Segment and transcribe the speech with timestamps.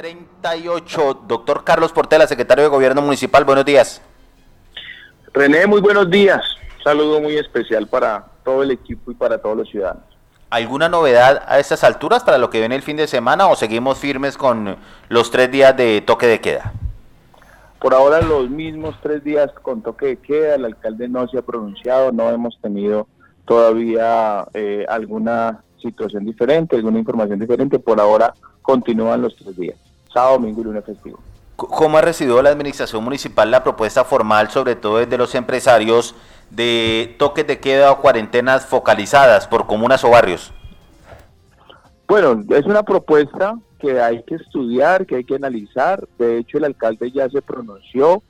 [0.00, 1.24] 38.
[1.28, 4.00] Doctor Carlos Portela, secretario de Gobierno Municipal, buenos días.
[5.34, 6.40] René, muy buenos días.
[6.78, 10.04] Un saludo muy especial para todo el equipo y para todos los ciudadanos.
[10.48, 13.98] ¿Alguna novedad a estas alturas para lo que viene el fin de semana o seguimos
[13.98, 14.78] firmes con
[15.10, 16.72] los tres días de toque de queda?
[17.78, 21.42] Por ahora los mismos tres días con toque de queda, el alcalde no se ha
[21.42, 23.06] pronunciado, no hemos tenido
[23.44, 29.78] todavía eh, alguna situación diferente, alguna información diferente, por ahora continúan los tres días,
[30.12, 31.18] sábado, domingo y lunes festivo.
[31.56, 36.14] ¿Cómo ha recibido la administración municipal la propuesta formal, sobre todo desde los empresarios,
[36.50, 40.52] de toques de queda o cuarentenas focalizadas por comunas o barrios?
[42.08, 46.08] Bueno, es una propuesta que hay que estudiar, que hay que analizar.
[46.18, 48.22] De hecho, el alcalde ya se pronunció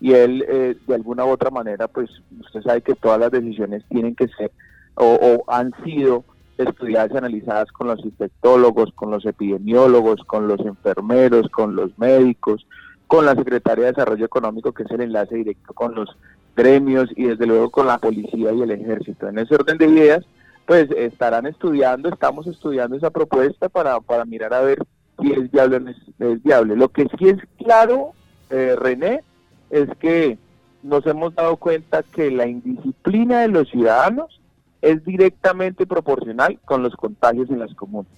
[0.00, 2.10] y él, eh, de alguna u otra manera, pues
[2.40, 4.52] usted sabe que todas las decisiones tienen que ser
[4.96, 6.24] o han sido
[6.58, 12.66] estudiadas y analizadas con los infectólogos, con los epidemiólogos, con los enfermeros, con los médicos,
[13.06, 16.16] con la Secretaría de Desarrollo Económico, que es el enlace directo con los
[16.56, 19.28] gremios y desde luego con la policía y el ejército.
[19.28, 20.24] En ese orden de ideas,
[20.66, 24.78] pues estarán estudiando, estamos estudiando esa propuesta para, para mirar a ver
[25.20, 26.76] si es viable o no es, viable.
[26.76, 28.12] Lo que sí es claro,
[28.50, 29.22] eh, René,
[29.70, 30.38] es que
[30.82, 34.40] nos hemos dado cuenta que la indisciplina de los ciudadanos
[34.84, 38.12] es directamente proporcional con los contagios en las comunas.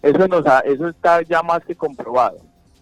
[0.00, 2.38] Eso, nos eso está ya más que comprobado.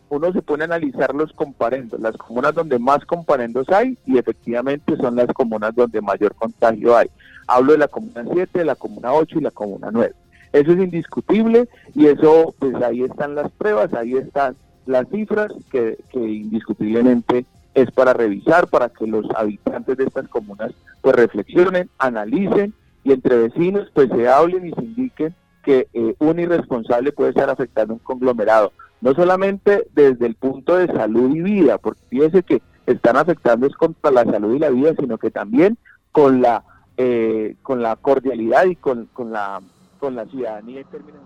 [0.09, 4.97] Uno se pone a analizar los comparendos, las comunas donde más comparendos hay y efectivamente
[4.99, 7.09] son las comunas donde mayor contagio hay.
[7.49, 10.15] Hablo de la comuna 7, de la comuna 8 y la comuna 9.
[10.53, 14.55] Eso es indiscutible y eso, pues ahí están las pruebas, ahí están
[14.87, 20.71] las cifras que, que indiscutiblemente es para revisar, para que los habitantes de estas comunas
[21.03, 22.73] pues reflexionen, analicen
[23.07, 27.49] y entre vecinos pues se hablen y se indiquen que eh, un irresponsable puede estar
[27.49, 32.63] afectando un conglomerado, no solamente desde el punto de salud y vida, porque fíjese que
[32.85, 35.79] están afectando es contra la salud y la vida, sino que también
[36.11, 36.65] con la
[36.97, 39.61] eh, con la cordialidad y con, con la
[40.01, 41.21] con la ciudadanía en términos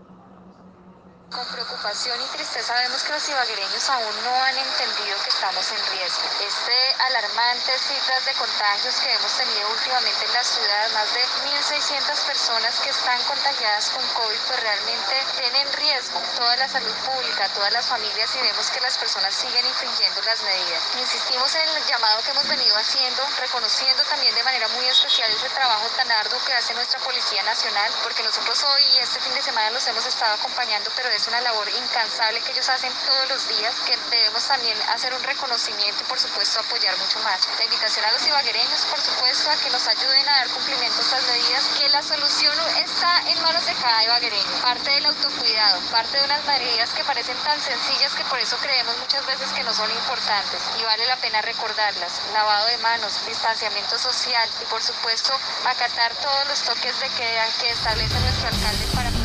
[1.31, 5.87] con preocupación y tristeza vemos que los ibaguereños aún no han entendido que estamos en
[5.95, 6.27] riesgo.
[6.41, 12.27] Este alarmante cifras de contagios que hemos tenido últimamente en la ciudad, más de 1.600
[12.27, 17.73] personas que están contagiadas con COVID, pues realmente tienen riesgo toda la salud pública, todas
[17.73, 20.83] las familias y vemos que las personas siguen infringiendo las medidas.
[20.99, 25.49] Insistimos en el llamado que hemos venido haciendo, reconociendo también de manera muy especial ese
[25.51, 29.43] trabajo tan arduo que hace nuestra Policía Nacional, porque nosotros hoy y este fin de
[29.43, 33.47] semana los hemos estado acompañando, pero es una labor incansable que ellos hacen todos los
[33.49, 37.47] días, que debemos también hacer un reconocimiento y por supuesto apoyar mucho más.
[37.59, 41.03] La invitación a los ibaguereños, por supuesto, a que nos ayuden a dar cumplimiento a
[41.03, 46.17] estas medidas, que la solución está en manos de cada ibaguereño, parte del autocuidado, parte
[46.17, 49.75] de unas medidas que parecen tan sencillas que por eso creemos muchas veces que no
[49.75, 52.13] son importantes y vale la pena recordarlas.
[52.33, 57.69] Lavado de manos, distanciamiento social y por supuesto acatar todos los toques de queda que
[57.69, 59.20] establece nuestro alcalde para